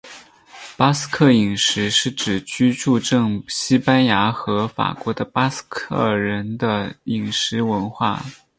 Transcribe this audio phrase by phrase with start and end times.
[0.77, 8.19] 巴斯克饮食是指居住证西班牙和法国的巴斯克人的饮食文化。